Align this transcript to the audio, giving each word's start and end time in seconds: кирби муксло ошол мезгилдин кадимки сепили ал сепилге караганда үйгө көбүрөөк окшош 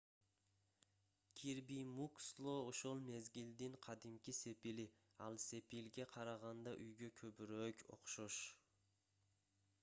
кирби 1.39 1.77
муксло 1.97 2.55
ошол 2.71 2.97
мезгилдин 3.09 3.73
кадимки 3.85 4.31
сепили 4.41 4.87
ал 5.27 5.37
сепилге 5.45 6.09
караганда 6.17 6.75
үйгө 6.87 7.13
көбүрөөк 7.23 7.87
окшош 7.99 8.41